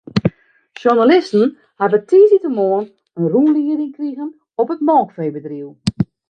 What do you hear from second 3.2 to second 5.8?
rûnlieding krigen op it melkfeebedriuw.